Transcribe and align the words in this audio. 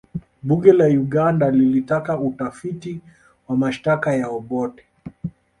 bunge 0.43 0.73
la 0.73 0.85
uganda 0.87 1.51
lilitaka 1.51 2.17
utafiti 2.19 3.01
wa 3.47 3.57
mashtaka 3.57 4.13
ya 4.13 4.27
obote 4.27 4.85